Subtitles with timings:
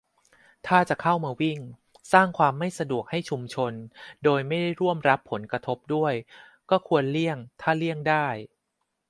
[0.67, 1.59] ถ้าจะเข้ามาวิ่ง
[2.13, 3.73] สร้างความไม่สะดวกให้ชุมชน
[4.23, 6.13] โดยไม่ได้ร่วมรับผลกระทบด้วย
[6.69, 8.27] ก็ควรเลี่ยงถ้าเลี่ยงได้